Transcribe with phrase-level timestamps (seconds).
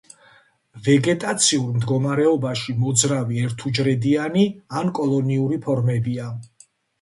[0.85, 4.47] ვეგეტაციურ მდგომარეობაში მოძრავი ერთუჯრედიანი
[4.81, 6.33] ან კოლონიური ფორმებია.